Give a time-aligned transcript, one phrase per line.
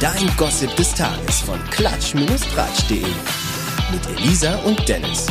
[0.00, 3.04] Dein Gossip des Tages von klatsch-tratsch.de.
[3.92, 5.26] Mit Elisa und Dennis.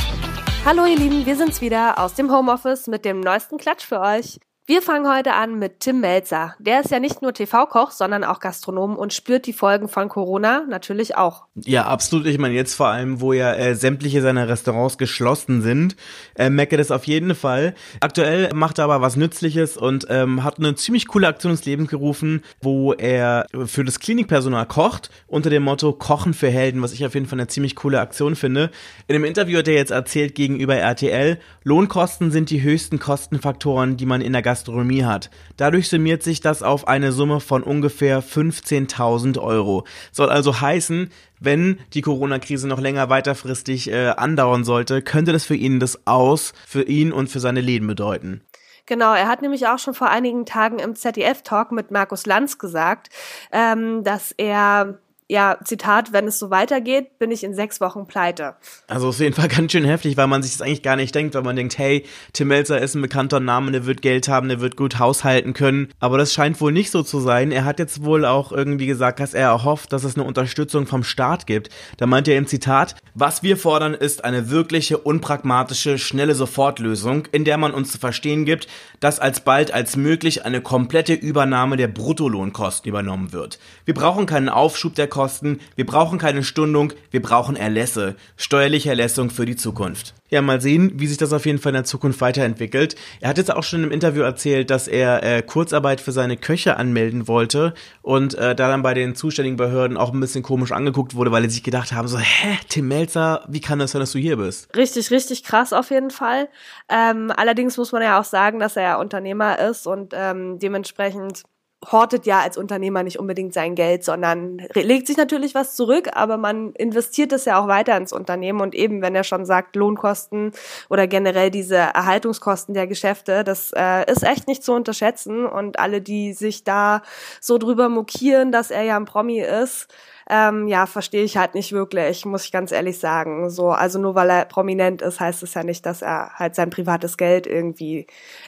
[0.63, 4.39] Hallo ihr Lieben, wir sind's wieder aus dem Homeoffice mit dem neuesten Klatsch für euch.
[4.69, 6.53] Wir fangen heute an mit Tim Melzer.
[6.59, 10.63] Der ist ja nicht nur TV-Koch, sondern auch Gastronom und spürt die Folgen von Corona
[10.69, 11.45] natürlich auch.
[11.55, 12.27] Ja, absolut.
[12.27, 15.95] Ich meine, jetzt vor allem, wo ja äh, sämtliche seiner Restaurants geschlossen sind,
[16.35, 17.73] äh, merkt er das auf jeden Fall.
[17.99, 21.87] Aktuell macht er aber was Nützliches und ähm, hat eine ziemlich coole Aktion ins Leben
[21.87, 27.03] gerufen, wo er für das Klinikpersonal kocht, unter dem Motto Kochen für Helden, was ich
[27.07, 28.69] auf jeden Fall eine ziemlich coole Aktion finde.
[29.07, 34.05] In dem Interview hat er jetzt erzählt gegenüber RTL, Lohnkosten sind die höchsten Kostenfaktoren, die
[34.05, 35.29] man in der Gastronomie Gastronomie hat.
[35.55, 39.85] Dadurch summiert sich das auf eine Summe von ungefähr 15.000 Euro.
[40.11, 41.09] Soll also heißen,
[41.39, 46.53] wenn die Corona-Krise noch länger weiterfristig äh, andauern sollte, könnte das für ihn das Aus,
[46.67, 48.41] für ihn und für seine Läden bedeuten.
[48.85, 53.09] Genau, er hat nämlich auch schon vor einigen Tagen im ZDF-Talk mit Markus Lanz gesagt,
[53.53, 54.99] ähm, dass er
[55.31, 58.55] ja, Zitat, wenn es so weitergeht, bin ich in sechs Wochen pleite.
[58.87, 61.35] Also auf jeden Fall ganz schön heftig, weil man sich das eigentlich gar nicht denkt,
[61.35, 62.03] weil man denkt, hey,
[62.33, 65.89] Tim Melzer ist ein bekannter Name, der wird Geld haben, der wird gut haushalten können.
[65.99, 67.51] Aber das scheint wohl nicht so zu sein.
[67.51, 71.03] Er hat jetzt wohl auch irgendwie gesagt, dass er erhofft, dass es eine Unterstützung vom
[71.03, 71.69] Staat gibt.
[71.97, 77.45] Da meint er im Zitat, was wir fordern, ist eine wirkliche, unpragmatische, schnelle Sofortlösung, in
[77.45, 78.67] der man uns zu verstehen gibt,
[78.99, 83.59] dass alsbald als möglich eine komplette Übernahme der Bruttolohnkosten übernommen wird.
[83.85, 88.87] Wir brauchen keinen Aufschub der Kosten Kosten, wir brauchen keine Stundung, wir brauchen Erlässe, steuerliche
[88.87, 90.13] Erlässung für die Zukunft.
[90.29, 92.95] Ja, mal sehen, wie sich das auf jeden Fall in der Zukunft weiterentwickelt.
[93.19, 96.77] Er hat jetzt auch schon im Interview erzählt, dass er äh, Kurzarbeit für seine Köche
[96.77, 101.15] anmelden wollte und äh, da dann bei den zuständigen Behörden auch ein bisschen komisch angeguckt
[101.15, 104.13] wurde, weil sie sich gedacht haben, so, hä, Tim Melzer, wie kann das sein, dass
[104.13, 104.73] du hier bist?
[104.73, 106.47] Richtig, richtig krass auf jeden Fall.
[106.87, 111.43] Ähm, allerdings muss man ja auch sagen, dass er ja Unternehmer ist und ähm, dementsprechend
[111.85, 116.37] hortet ja als Unternehmer nicht unbedingt sein Geld, sondern legt sich natürlich was zurück, aber
[116.37, 118.59] man investiert es ja auch weiter ins Unternehmen.
[118.59, 120.51] Und eben, wenn er schon sagt, Lohnkosten
[120.89, 125.45] oder generell diese Erhaltungskosten der Geschäfte, das äh, ist echt nicht zu unterschätzen.
[125.45, 127.01] Und alle, die sich da
[127.39, 129.87] so drüber mokieren, dass er ja ein Promi ist,
[130.29, 133.49] ähm, ja, verstehe ich halt nicht wirklich, muss ich ganz ehrlich sagen.
[133.49, 136.69] So, also nur weil er prominent ist, heißt es ja nicht, dass er halt sein
[136.69, 138.05] privates Geld irgendwie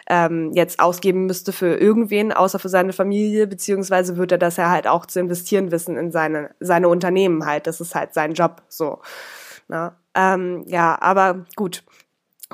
[0.07, 4.69] ähm, jetzt ausgeben müsste für irgendwen, außer für seine Familie, beziehungsweise wird er das ja
[4.69, 7.65] halt auch zu investieren wissen in seine, seine Unternehmen halt.
[7.65, 8.99] Das ist halt sein Job, so.
[9.67, 11.83] Na, ähm, ja, aber gut.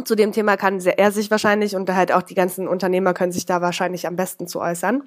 [0.05, 3.45] Zu dem Thema kann er sich wahrscheinlich und halt auch die ganzen Unternehmer können sich
[3.45, 5.03] da wahrscheinlich am besten zu äußern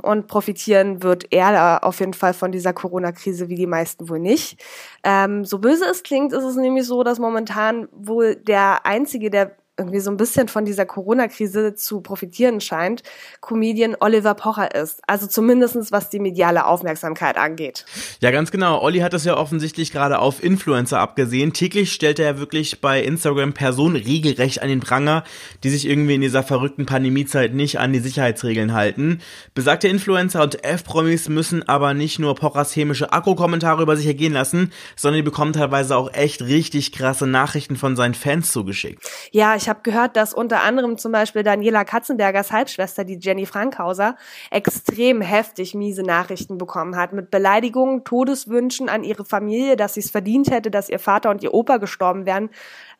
[0.00, 4.62] und profitieren wird er auf jeden Fall von dieser Corona-Krise, wie die meisten wohl nicht.
[5.04, 9.56] Ähm, so böse es klingt, ist es nämlich so, dass momentan wohl der Einzige, der
[9.82, 13.02] irgendwie so ein bisschen von dieser Corona-Krise zu profitieren scheint,
[13.40, 15.00] Comedian Oliver Pocher ist.
[15.06, 17.84] Also zumindestens was die mediale Aufmerksamkeit angeht.
[18.20, 18.80] Ja, ganz genau.
[18.80, 21.52] Olli hat das ja offensichtlich gerade auf Influencer abgesehen.
[21.52, 25.24] Täglich stellt er ja wirklich bei Instagram Personen regelrecht an den Pranger,
[25.64, 29.20] die sich irgendwie in dieser verrückten Pandemiezeit nicht an die Sicherheitsregeln halten.
[29.54, 34.72] Besagte Influencer und F-Promis müssen aber nicht nur Pochers chemische Akku-Kommentare über sich ergehen lassen,
[34.96, 39.02] sondern die bekommen teilweise auch echt richtig krasse Nachrichten von seinen Fans zugeschickt.
[39.30, 44.16] Ja, ich habe gehört, dass unter anderem zum Beispiel Daniela Katzenbergers Halbschwester, die Jenny Frankhauser,
[44.50, 50.10] extrem heftig miese Nachrichten bekommen hat mit Beleidigungen, Todeswünschen an ihre Familie, dass sie es
[50.10, 52.50] verdient hätte, dass ihr Vater und ihr Opa gestorben wären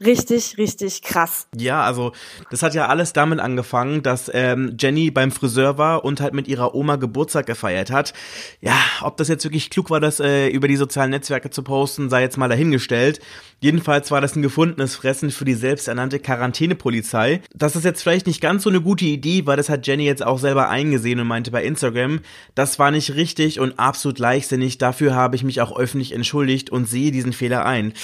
[0.05, 1.47] richtig, richtig krass.
[1.57, 2.13] Ja, also
[2.51, 6.49] das hat ja alles damit angefangen, dass ähm, Jenny beim Friseur war und halt mit
[6.49, 8.13] ihrer Oma Geburtstag gefeiert hat.
[8.61, 12.11] Ja, ob das jetzt wirklich klug war, das äh, über die sozialen Netzwerke zu posten,
[12.11, 13.21] sei jetzt mal dahingestellt.
[13.61, 16.19] Jedenfalls war das ein gefundenes Fressen für die selbsternannte
[16.53, 17.41] Quarantänepolizei.
[17.55, 20.25] Das ist jetzt vielleicht nicht ganz so eine gute Idee, weil das hat Jenny jetzt
[20.25, 22.21] auch selber eingesehen und meinte bei Instagram,
[22.55, 24.79] das war nicht richtig und absolut leichtsinnig.
[24.79, 27.95] Dafür habe ich mich auch öffentlich entschuldigt und sehe diesen Fehler ein.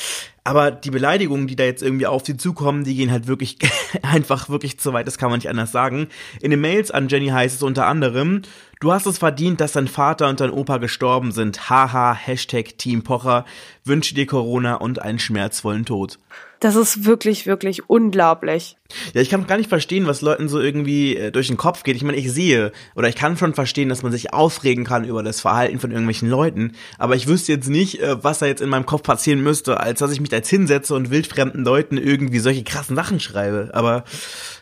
[0.44, 3.58] Aber die Beleidigungen, die da jetzt irgendwie auf sie zukommen, die gehen halt wirklich
[4.02, 6.08] einfach wirklich zu weit, das kann man nicht anders sagen.
[6.40, 8.42] In den Mails an Jenny heißt es unter anderem,
[8.80, 11.68] du hast es verdient, dass dein Vater und dein Opa gestorben sind.
[11.68, 13.44] Haha, Hashtag Team Pocher,
[13.84, 16.18] wünsche dir Corona und einen schmerzvollen Tod.
[16.60, 18.76] Das ist wirklich, wirklich unglaublich.
[19.12, 21.94] Ja, ich kann gar nicht verstehen, was Leuten so irgendwie äh, durch den Kopf geht.
[21.96, 25.22] Ich meine, ich sehe oder ich kann schon verstehen, dass man sich aufregen kann über
[25.22, 28.70] das Verhalten von irgendwelchen Leuten, aber ich wüsste jetzt nicht, äh, was da jetzt in
[28.70, 32.38] meinem Kopf passieren müsste, als dass ich mich da jetzt hinsetze und wildfremden Leuten irgendwie
[32.40, 33.70] solche krassen Sachen schreibe.
[33.72, 34.04] Aber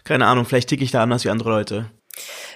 [0.04, 1.86] keine Ahnung, vielleicht ticke ich da anders wie andere Leute.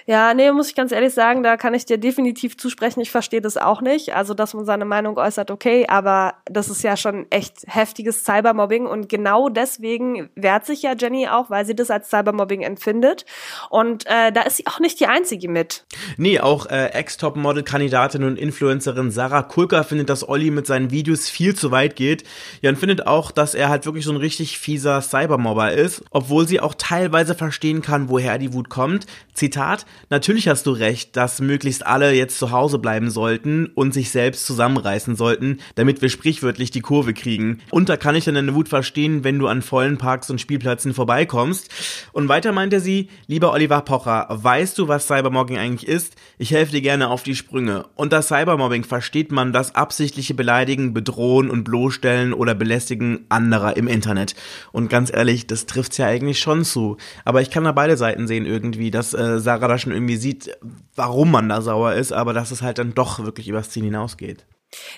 [0.05, 3.01] Ja, nee, muss ich ganz ehrlich sagen, da kann ich dir definitiv zusprechen.
[3.01, 4.15] Ich verstehe das auch nicht.
[4.15, 8.85] Also, dass man seine Meinung äußert, okay, aber das ist ja schon echt heftiges Cybermobbing
[8.85, 13.25] und genau deswegen wehrt sich ja Jenny auch, weil sie das als Cybermobbing empfindet.
[13.69, 15.85] Und äh, da ist sie auch nicht die Einzige mit.
[16.17, 21.55] Nee, auch äh, Ex-Top-Model-Kandidatin und Influencerin Sarah Kulka findet, dass Olli mit seinen Videos viel
[21.55, 22.23] zu weit geht.
[22.61, 26.47] Ja, und findet auch, dass er halt wirklich so ein richtig fieser Cybermobber ist, obwohl
[26.47, 29.05] sie auch teilweise verstehen kann, woher die Wut kommt.
[29.33, 34.11] Zitat, natürlich hast du recht, dass möglichst alle jetzt zu Hause bleiben sollten und sich
[34.11, 37.59] selbst zusammenreißen sollten, damit wir sprichwörtlich die Kurve kriegen.
[37.71, 40.93] Und da kann ich dann deine Wut verstehen, wenn du an vollen Parks und Spielplätzen
[40.93, 41.69] vorbeikommst.
[42.11, 46.15] Und weiter meinte sie, lieber Oliver Pocher, weißt du, was Cybermobbing eigentlich ist?
[46.37, 47.85] Ich helfe dir gerne auf die Sprünge.
[47.95, 54.35] Unter Cybermobbing versteht man das absichtliche Beleidigen, Bedrohen und bloßstellen oder Belästigen anderer im Internet.
[54.71, 56.97] Und ganz ehrlich, das trifft's ja eigentlich schon zu.
[57.25, 60.57] Aber ich kann da beide Seiten sehen irgendwie, dass äh, Sarah da schon irgendwie sieht,
[60.95, 64.45] warum man da sauer ist, aber dass es halt dann doch wirklich übers Ziel hinausgeht.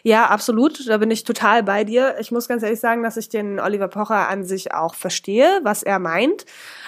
[0.03, 0.87] Ja, absolut.
[0.87, 2.15] Da bin ich total bei dir.
[2.19, 5.83] Ich muss ganz ehrlich sagen, dass ich den Oliver Pocher an sich auch verstehe, was
[5.83, 6.45] er meint.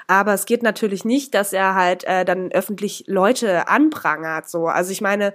[0.07, 4.47] Aber es geht natürlich nicht, dass er halt äh, dann öffentlich Leute anprangert.
[4.49, 5.33] So, also ich meine,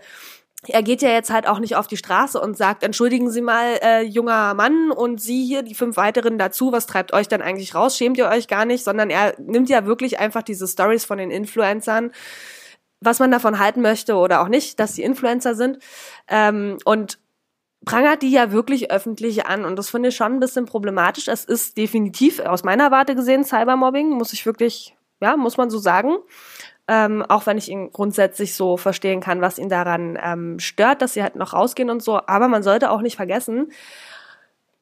[0.69, 3.79] er geht ja jetzt halt auch nicht auf die Straße und sagt, entschuldigen Sie mal,
[3.83, 7.75] äh, junger Mann und Sie hier, die fünf weiteren dazu, was treibt euch denn eigentlich
[7.75, 7.97] raus?
[7.97, 8.85] Schämt ihr euch gar nicht?
[8.85, 12.13] Sondern er nimmt ja wirklich einfach diese Stories von den Influencern,
[13.01, 15.79] was man davon halten möchte oder auch nicht, dass sie Influencer sind.
[16.29, 17.19] Ähm, und
[17.87, 21.29] prangert die ja wirklich öffentlich an und das finde ich schon ein bisschen problematisch.
[21.29, 25.79] Es ist definitiv aus meiner Warte gesehen Cybermobbing, muss ich wirklich, ja, muss man so
[25.79, 26.19] sagen
[26.91, 31.15] ähm, auch wenn ich ihn grundsätzlich so verstehen kann, was ihn daran ähm, stört, dass
[31.15, 32.21] sie halt noch rausgehen und so.
[32.27, 33.71] Aber man sollte auch nicht vergessen,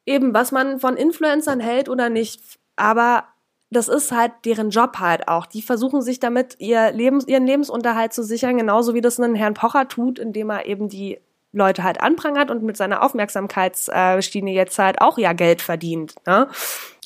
[0.06, 2.40] eben was man von Influencern hält oder nicht.
[2.76, 3.24] Aber
[3.68, 5.44] das ist halt deren Job halt auch.
[5.44, 9.52] Die versuchen sich damit ihr Lebens, ihren Lebensunterhalt zu sichern, genauso wie das ein Herrn
[9.52, 11.20] Pocher tut, indem er eben die
[11.58, 16.14] Leute halt anprangert und mit seiner Aufmerksamkeitsschiene jetzt halt auch ja Geld verdient.
[16.26, 16.48] Ne?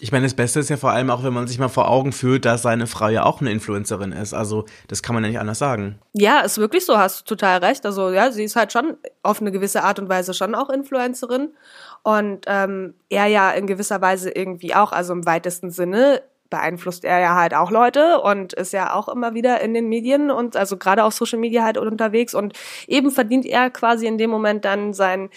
[0.01, 2.13] Ich meine, das Beste ist ja vor allem auch, wenn man sich mal vor Augen
[2.13, 4.35] führt, dass seine Frau ja auch eine Influencerin ist.
[4.35, 6.01] Also das kann man ja nicht anders sagen.
[6.13, 7.87] Ja, ist wirklich so, hast du total recht.
[7.87, 11.55] Also ja, sie ist halt schon auf eine gewisse Art und Weise schon auch Influencerin.
[12.03, 16.23] Und ähm, er ja in gewisser Weise irgendwie auch, also im weitesten Sinne
[16.53, 20.31] beeinflusst er ja halt auch Leute und ist ja auch immer wieder in den Medien
[20.31, 22.53] und also gerade auf Social Media halt unterwegs und
[22.87, 25.31] eben verdient er quasi in dem Moment dann sein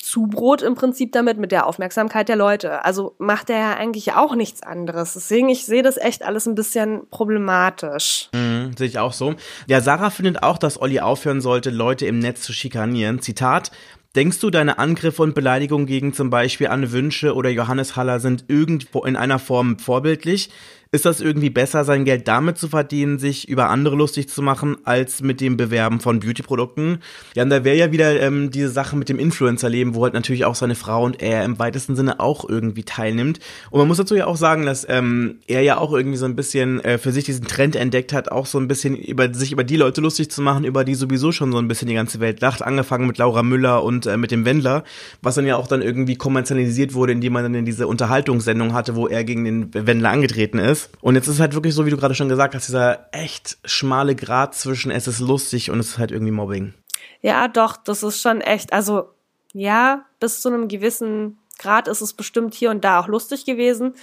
[0.00, 2.84] Zubrot im Prinzip damit mit der Aufmerksamkeit der Leute.
[2.84, 5.14] Also macht er ja eigentlich auch nichts anderes.
[5.14, 8.28] Deswegen, ich sehe das echt alles ein bisschen problematisch.
[8.32, 9.34] Mhm, sehe ich auch so.
[9.68, 13.20] Ja, Sarah findet auch, dass Olli aufhören sollte, Leute im Netz zu schikanieren.
[13.20, 13.70] Zitat,
[14.16, 18.46] Denkst du, deine Angriffe und Beleidigungen gegen zum Beispiel Anne Wünsche oder Johannes Haller sind
[18.48, 20.48] irgendwo in einer Form vorbildlich?
[20.90, 24.76] Ist das irgendwie besser, sein Geld damit zu verdienen, sich über andere lustig zu machen,
[24.84, 27.00] als mit dem Bewerben von Beauty-Produkten.
[27.34, 30.46] Ja, und da wäre ja wieder ähm, diese Sache mit dem Influencer-Leben, wo halt natürlich
[30.46, 33.38] auch seine Frau und er im weitesten Sinne auch irgendwie teilnimmt.
[33.70, 36.36] Und man muss dazu ja auch sagen, dass ähm, er ja auch irgendwie so ein
[36.36, 39.64] bisschen äh, für sich diesen Trend entdeckt hat, auch so ein bisschen über sich über
[39.64, 42.40] die Leute lustig zu machen, über die sowieso schon so ein bisschen die ganze Welt
[42.40, 42.62] lacht.
[42.62, 44.84] Angefangen mit Laura Müller und äh, mit dem Wendler,
[45.20, 48.96] was dann ja auch dann irgendwie kommerzialisiert wurde, indem man dann in diese Unterhaltungssendung hatte,
[48.96, 50.90] wo er gegen den Wendler angetreten ist ist.
[51.00, 54.14] Und jetzt ist halt wirklich so, wie du gerade schon gesagt hast, dieser echt schmale
[54.14, 56.74] Grad zwischen es ist lustig und es ist halt irgendwie Mobbing.
[57.20, 59.10] Ja, doch, das ist schon echt, also
[59.52, 63.94] ja, bis zu einem gewissen Grad ist es bestimmt hier und da auch lustig gewesen.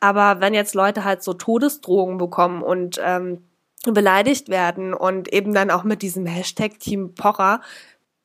[0.00, 3.44] Aber wenn jetzt Leute halt so Todesdrohungen bekommen und ähm,
[3.84, 7.60] beleidigt werden und eben dann auch mit diesem Hashtag Team Pocher,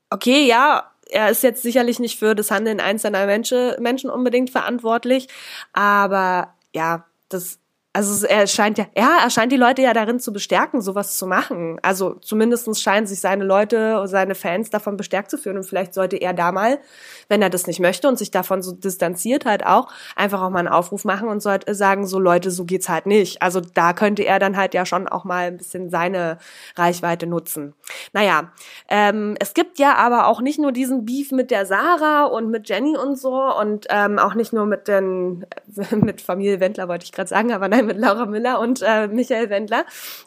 [0.09, 5.27] okay, ja, er ist jetzt sicherlich nicht für das Handeln einzelner Menschen, Menschen unbedingt verantwortlich,
[5.73, 7.59] aber ja, das
[7.91, 11.25] also er scheint ja, ja, er scheint die Leute ja darin zu bestärken, sowas zu
[11.25, 11.79] machen.
[11.81, 15.57] Also zumindestens scheinen sich seine Leute, seine Fans davon bestärkt zu führen.
[15.57, 16.77] Und vielleicht sollte er da mal,
[17.29, 20.59] wenn er das nicht möchte und sich davon so distanziert halt auch, einfach auch mal
[20.59, 23.41] einen Aufruf machen und sollte sagen, so Leute, so geht's halt nicht.
[23.41, 26.37] Also da könnte er dann halt ja schon auch mal ein bisschen seine
[26.75, 27.73] Reichweite nutzen.
[28.13, 28.51] Naja,
[28.87, 32.69] ähm, es gibt ja aber auch nicht nur diesen Beef mit der Sarah und mit
[32.69, 35.47] Jenny und so und ähm, auch nicht nur mit den,
[35.91, 39.49] mit Familie Wendler wollte ich gerade sagen, aber nein, mit Laura Müller und äh, Michael
[39.49, 39.85] Wendler.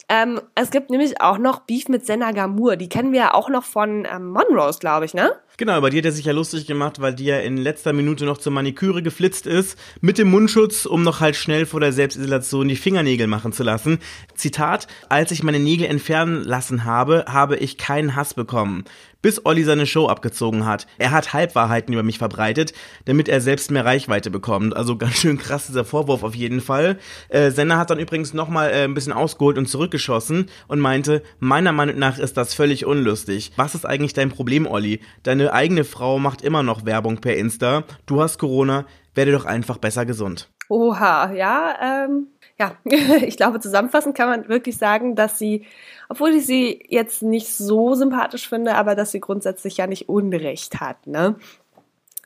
[0.09, 2.75] Ähm, es gibt nämlich auch noch Beef mit Senna Gamur.
[2.75, 5.33] Die kennen wir ja auch noch von ähm, Monrose, glaube ich, ne?
[5.57, 8.25] Genau, über die hat er sich ja lustig gemacht, weil die ja in letzter Minute
[8.25, 12.67] noch zur Maniküre geflitzt ist, mit dem Mundschutz, um noch halt schnell vor der Selbstisolation
[12.67, 13.99] die Fingernägel machen zu lassen.
[14.33, 18.83] Zitat, als ich meine Nägel entfernen lassen habe, habe ich keinen Hass bekommen
[19.23, 20.85] bis Olli seine Show abgezogen hat.
[20.99, 22.73] Er hat Halbwahrheiten über mich verbreitet,
[23.05, 24.75] damit er selbst mehr Reichweite bekommt.
[24.75, 26.99] Also ganz schön krass dieser Vorwurf auf jeden Fall.
[27.29, 31.71] Äh, Senna hat dann übrigens nochmal äh, ein bisschen ausgeholt und zurückgeschossen und meinte, meiner
[31.71, 33.53] Meinung nach ist das völlig unlustig.
[33.55, 34.99] Was ist eigentlich dein Problem, Olli?
[35.23, 37.83] Deine eigene Frau macht immer noch Werbung per Insta.
[38.05, 38.85] Du hast Corona,
[39.15, 40.49] werde doch einfach besser gesund.
[40.69, 42.77] Oha, ja, ähm, ja,
[43.25, 45.65] ich glaube, zusammenfassend kann man wirklich sagen, dass sie,
[46.09, 50.79] obwohl ich sie jetzt nicht so sympathisch finde, aber dass sie grundsätzlich ja nicht Unrecht
[50.79, 51.35] hat, ne?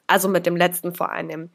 [0.08, 1.50] Also mit dem letzten vor allem.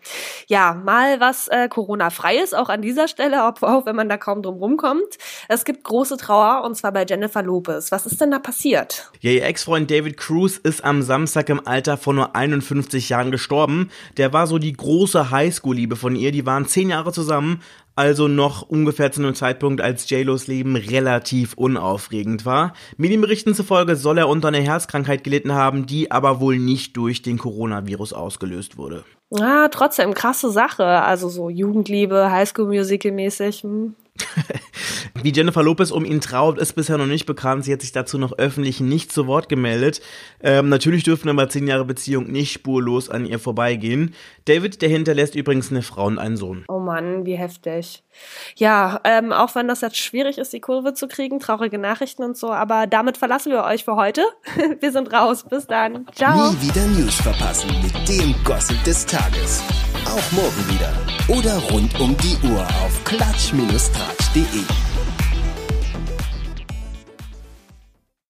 [0.46, 4.18] Ja, mal was äh, Corona-frei ist, auch an dieser Stelle, auch, auch wenn man da
[4.18, 5.16] kaum drum rumkommt.
[5.48, 7.90] Es gibt große Trauer und zwar bei Jennifer Lopez.
[7.92, 9.10] Was ist denn da passiert?
[9.20, 13.90] Ja, ihr Ex-Freund David Cruz ist am Samstag im Alter von nur 51 Jahren gestorben.
[14.18, 16.30] Der war so die große Highschool-Liebe von ihr.
[16.30, 17.62] Die waren zehn Jahre zusammen,
[17.94, 22.72] also noch ungefähr zu einem Zeitpunkt, als JLos Leben relativ unaufregend war.
[22.96, 27.38] Medienberichten zufolge soll er unter einer Herzkrankheit gelitten haben, die aber wohl nicht durch den
[27.38, 29.04] Coronavirus ausgelöst wurde.
[29.30, 30.84] Ja, trotzdem krasse Sache.
[30.84, 33.62] Also so Jugendliebe, Highschool Musical mäßig.
[33.62, 33.94] Hm.
[35.22, 37.64] Wie Jennifer Lopez um ihn traut, ist bisher noch nicht bekannt.
[37.64, 40.00] Sie hat sich dazu noch öffentlich nicht zu Wort gemeldet.
[40.42, 44.14] Ähm, natürlich dürfen aber zehn Jahre Beziehung nicht spurlos an ihr vorbeigehen.
[44.46, 46.64] David, der hinterlässt übrigens eine Frau und einen Sohn.
[46.68, 48.02] Oh Mann, wie heftig.
[48.56, 52.36] Ja, ähm, auch wenn das jetzt schwierig ist, die Kurve zu kriegen, traurige Nachrichten und
[52.36, 54.22] so, aber damit verlassen wir euch für heute.
[54.80, 55.44] wir sind raus.
[55.48, 56.06] Bis dann.
[56.14, 56.50] Ciao.
[56.50, 59.62] Nie wieder News verpassen mit dem Gossip des Tages.
[60.12, 60.92] Auch morgen wieder.
[61.26, 64.91] Oder rund um die Uhr auf klatsch-tratsch.de.